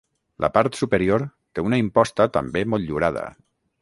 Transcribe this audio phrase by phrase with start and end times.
[0.45, 1.25] La part superior
[1.59, 3.29] té una imposta també motllurada.